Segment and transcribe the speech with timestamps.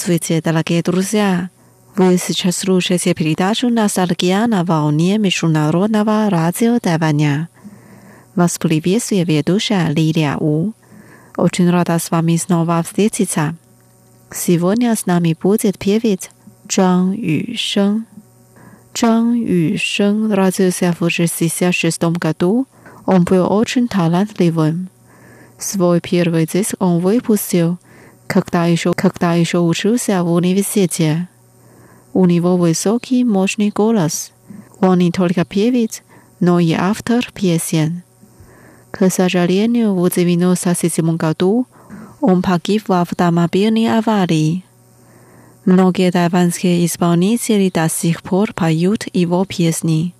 [0.00, 1.50] Здравствуйте, дорогие друзья!
[1.94, 7.50] Вы сейчас слушаете передачу «Ностальгия на волне Международного радио Тайваня».
[8.34, 10.72] Вас приветствует ведущая Лилия У.
[11.36, 13.56] Очень рада с вами снова встретиться.
[14.32, 16.30] Сегодня с нами будет певец
[16.66, 18.04] Зhang Юшeng.
[18.94, 22.66] Зhang Юшeng родился в 1966 году.
[23.04, 24.88] Он был очень талантливым.
[25.58, 27.78] Свой первый диск он выпустил,
[28.30, 31.28] когда еще, когда еще учился в университете.
[32.12, 34.30] У него высокий, мощный голос.
[34.78, 36.02] Он не только певец,
[36.38, 38.04] но и автор песен.
[38.92, 41.66] К сожалению, в 1997 году
[42.20, 44.64] он погиб в автомобильной аварии.
[45.64, 50.14] Многие тайванские исполнители до сих пор поют его песни.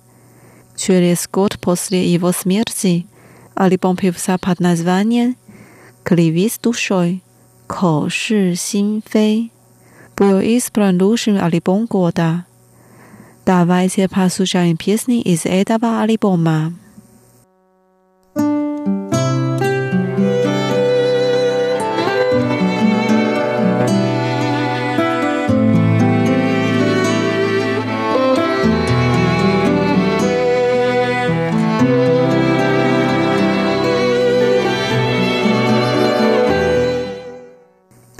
[0.75, 3.07] Через год после его смерти
[3.55, 5.37] альбом певца под названием
[6.03, 7.23] «Кривит душой»,
[7.71, 9.49] «口是心非，
[10.13, 10.69] 不有意思。
[10.73, 12.43] 不然卢是阿里邦过的，
[13.45, 16.75] 但瓦一些怕苏上因偏心，是爱达瓦阿里邦吗？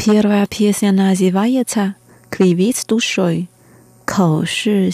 [0.03, 1.93] Первая песня называется
[2.31, 3.51] «Кривец душой»,
[4.03, 4.89] «Ко ши.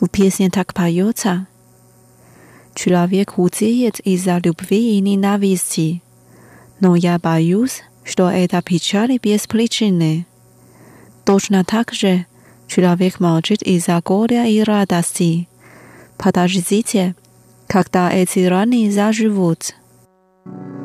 [0.00, 1.46] В песне так поется
[2.74, 6.02] «Человек худеет из-за любви и ненависти,
[6.80, 10.26] но я боюсь, что это печаль без причины».
[11.26, 12.24] Точно так же
[12.66, 15.46] человек молчит из-за горя и радости.
[16.16, 17.14] Подождите,
[17.66, 19.74] когда эти раны заживут.
[20.46, 20.75] thank you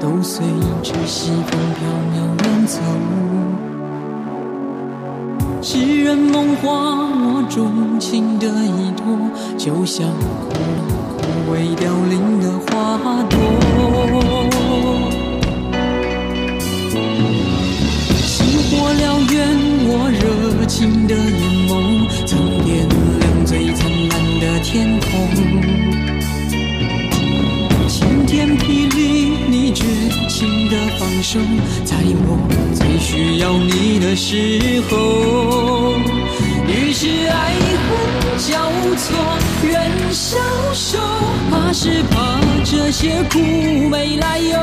[0.00, 0.44] 都随
[0.82, 2.78] 着西风飘渺远走。
[5.62, 9.04] 痴人梦话，我钟情的依托，
[9.56, 10.06] 就像
[10.46, 10.54] 枯
[11.52, 12.98] 萎凋零的花
[13.30, 13.38] 朵。
[18.26, 18.36] 星
[18.68, 19.02] 火燎
[19.32, 19.38] 原，
[19.86, 20.22] 我热
[20.66, 21.72] 情的眼眸，
[22.26, 22.32] 曾
[22.64, 22.86] 点
[23.20, 25.93] 亮最灿烂的天空。
[28.34, 29.84] 天霹雳，你绝
[30.28, 31.38] 情的放手，
[31.84, 31.94] 在
[32.26, 32.36] 我
[32.74, 35.94] 最需要你的时候。
[36.66, 37.88] 于是爱恨
[38.38, 38.58] 交
[38.96, 39.14] 错，
[39.62, 39.72] 人
[40.10, 40.36] 消
[40.72, 40.98] 瘦，
[41.48, 43.38] 怕是怕这些苦
[43.88, 44.58] 没来由。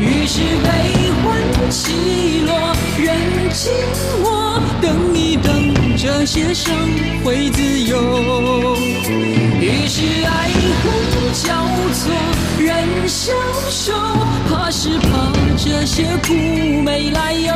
[0.00, 0.66] 于是悲
[1.22, 1.26] 欢
[1.68, 1.92] 起
[2.46, 3.06] 落，人
[3.52, 3.70] 静
[4.24, 5.52] 我等一等，
[5.94, 6.74] 这些伤
[7.22, 8.00] 会自由。
[9.60, 10.48] 于是爱
[10.82, 11.17] 恨
[11.92, 12.12] 错，
[12.58, 13.32] 人消
[13.70, 13.92] 瘦，
[14.48, 16.34] 怕是怕这些苦
[16.82, 17.52] 没来由。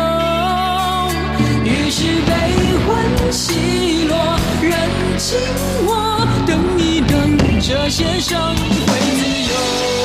[1.65, 2.33] 于是悲
[2.87, 2.91] 欢
[3.31, 4.17] 起落，
[4.61, 4.73] 人
[5.17, 5.39] 静
[5.85, 10.02] 默等一等，这些伤会自由。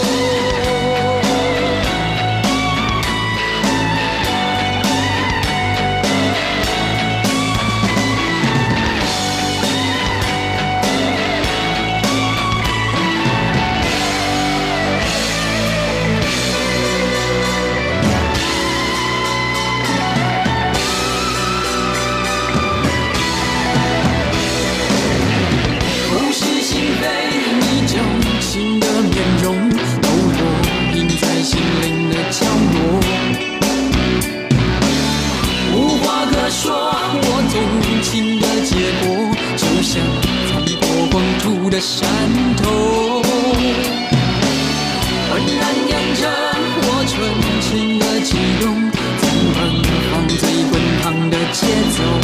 [51.58, 51.66] 写
[51.98, 52.17] 就。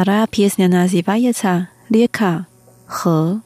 [0.00, 2.46] Вторая песня называется лека
[2.86, 3.40] «Хэ».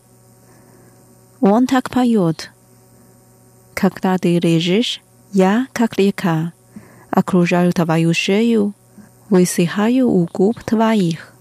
[1.40, 2.52] Он так поет.
[3.74, 5.02] Когда ты лежишь,
[5.32, 6.52] я, как река,
[7.10, 8.72] окружаю твою шею,
[9.30, 11.33] высыхаю у губ твоих.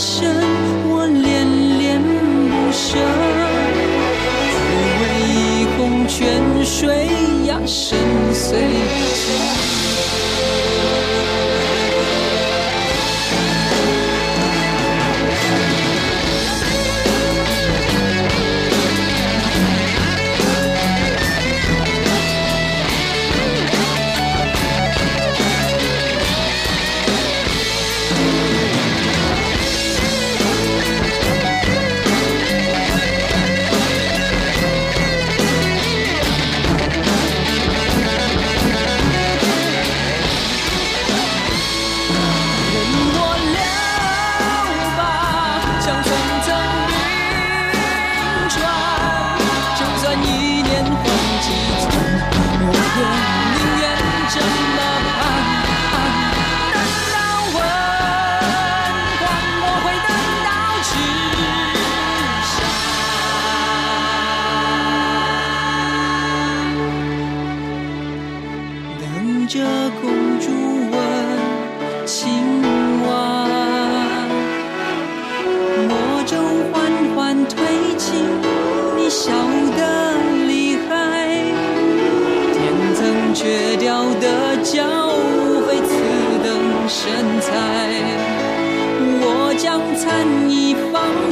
[0.00, 0.34] 身，
[0.88, 1.46] 我恋
[1.78, 2.96] 恋不舍。
[4.56, 4.66] 抚
[4.98, 5.78] 慰一泓
[6.08, 6.16] 泉
[6.64, 7.06] 水
[7.46, 7.98] 呀，深
[8.32, 9.59] 邃。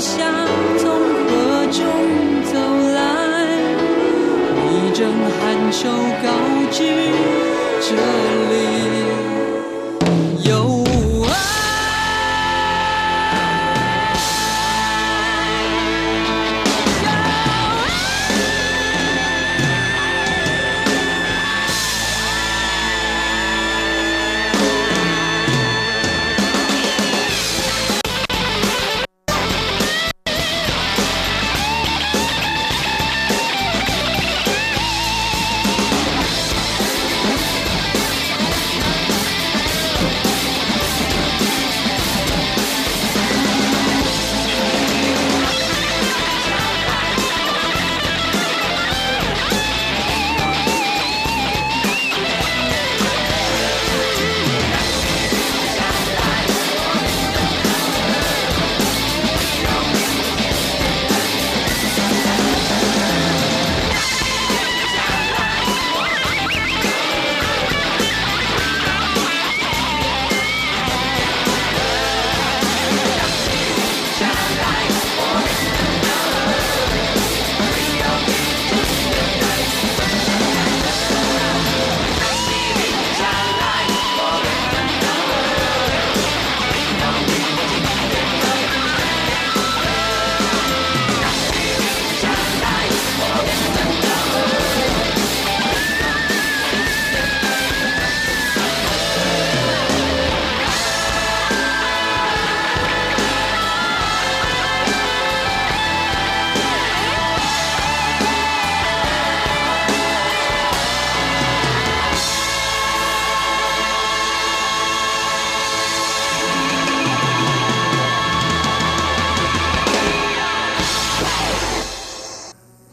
[0.00, 0.27] 放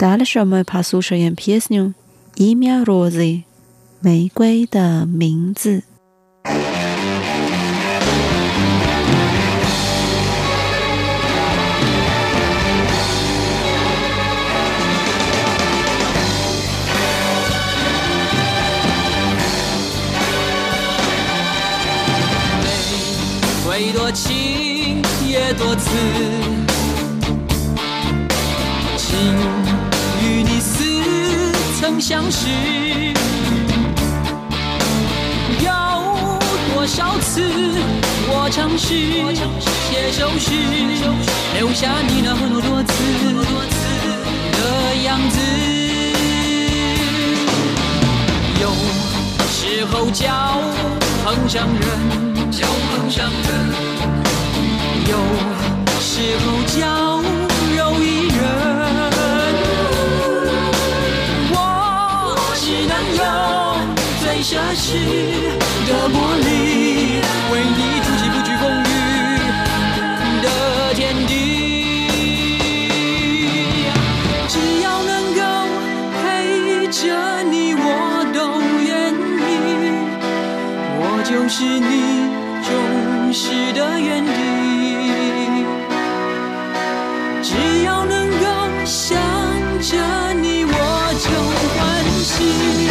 [0.05, 1.95] Дальше мы послушаем песню
[2.37, 3.45] «Имя розы»
[4.03, 5.83] 玫瑰的名字。
[23.67, 25.91] 会多情也多刺，
[28.97, 29.64] 情与你似
[32.00, 32.48] 相识，
[35.60, 35.72] 有
[36.74, 37.42] 多少次
[38.28, 38.88] 我尝试
[39.90, 40.52] 写首诗，
[41.58, 42.94] 留下你那么多次
[44.52, 45.40] 的样子，
[48.62, 48.64] 有
[49.50, 50.62] 时候叫
[51.24, 52.26] 碰上人。
[52.52, 53.34] 叫碰上人，
[55.10, 55.14] 有
[56.00, 56.46] 时候
[56.80, 56.80] 叫
[64.36, 64.92] 用最奢侈
[65.88, 66.46] 的魔力，
[67.52, 68.86] 为你筑起不惧风雨
[70.44, 70.48] 的
[70.94, 71.32] 天地。
[74.50, 75.40] 只要能够
[76.22, 77.00] 陪着
[77.50, 77.80] 你，我
[78.34, 78.38] 都
[78.84, 78.90] 愿
[79.40, 79.44] 意，
[81.00, 81.94] 我就是你。
[82.68, 82.70] 忠
[83.32, 84.30] 实的原地，
[87.42, 87.50] 只
[87.84, 88.46] 要能够
[88.84, 89.18] 想
[89.80, 89.96] 着
[90.42, 90.74] 你，我
[91.22, 91.30] 就
[91.78, 91.80] 欢
[92.24, 92.85] 喜。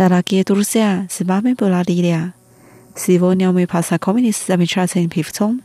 [0.00, 2.32] 拉拉基多鲁西亚是马梅布拉利亚，
[2.96, 5.60] 是我两位拍摄科米尼斯的米切尔森皮肤虫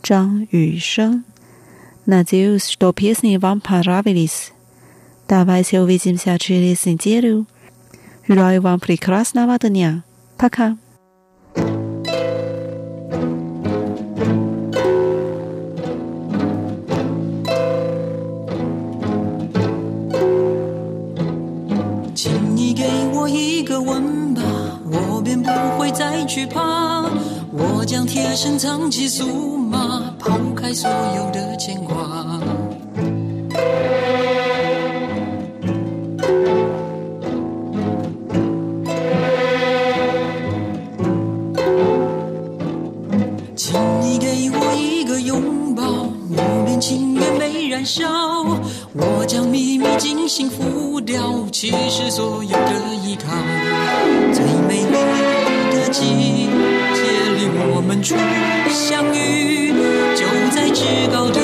[0.00, 1.24] 张雨生，
[2.04, 4.52] 那这就是多皮斯尼万帕拉维斯，
[5.26, 7.46] 大概是为了自己家出力，生煎肉，
[8.28, 10.04] 后来万弗里克斯拿瓦的呢，
[10.38, 10.78] 看看。
[26.26, 27.04] 去吧。
[27.52, 32.40] 我将贴身长期速马，抛开所有的牵挂。
[43.56, 45.82] 请你给我一个拥抱，
[46.30, 48.04] 我便情愿被燃烧。
[48.92, 53.30] 我将秘密精心付掉，其实所有的依靠。
[54.32, 54.96] 最美丽
[55.92, 56.04] 季
[56.94, 57.02] 节
[57.34, 58.14] 里，我们初
[58.68, 59.72] 相遇，
[60.14, 60.24] 就
[60.54, 61.40] 在至高的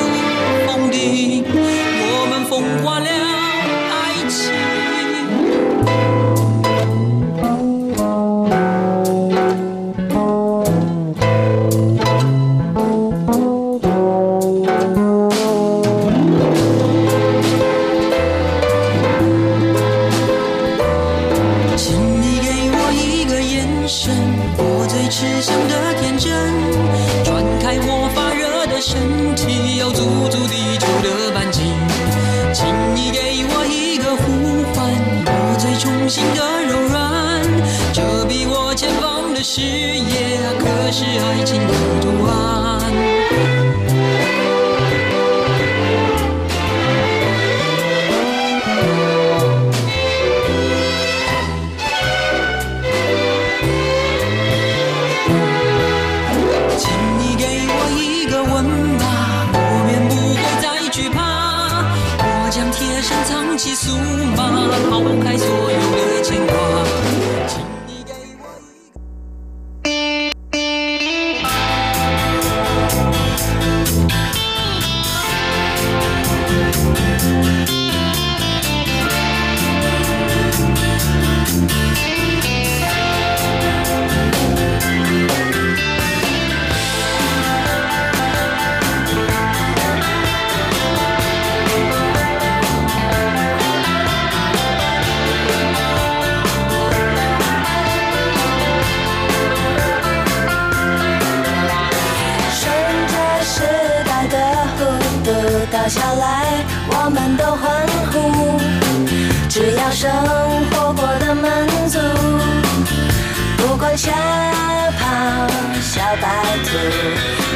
[0.67, 3.26] 峰顶，我们风化了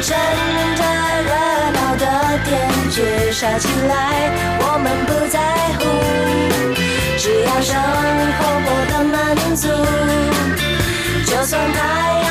[0.01, 0.17] 趁
[0.75, 0.81] 着
[1.27, 1.31] 热
[1.73, 2.05] 闹的
[2.43, 2.49] 点
[2.89, 3.91] 聚杀起来，
[4.59, 5.37] 我们不在
[5.79, 5.81] 乎。
[7.17, 7.69] 只要生
[8.39, 9.15] 活过得满
[9.55, 9.63] 足，
[11.25, 11.79] 就算太
[12.25, 12.29] 阳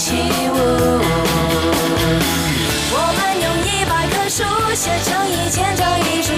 [0.00, 0.56] 起舞。
[2.90, 4.42] 我们用一百棵树
[4.74, 6.32] 写成一千张遗书，